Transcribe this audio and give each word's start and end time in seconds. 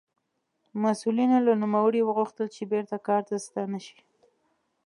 مسوولینو 0.81 1.37
له 1.47 1.53
نوموړي 1.61 2.01
وغوښتل 2.03 2.47
چې 2.55 2.69
بېرته 2.71 2.95
کار 3.07 3.21
ته 3.29 3.35
ستانه 3.45 3.79
شي. 3.85 3.99